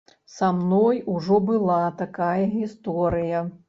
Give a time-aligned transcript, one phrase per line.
[0.35, 3.49] Са мной ужо была такая гісторыя.